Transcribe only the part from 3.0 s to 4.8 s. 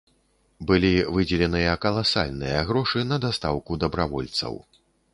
на дастаўку дабравольцаў.